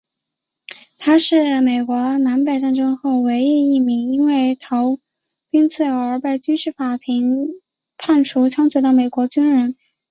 [0.97, 4.97] 他是美国南北战争后唯一的一名因为逃
[5.51, 7.49] 兵罪而被军事法庭
[7.99, 9.77] 判处枪决的美国军人。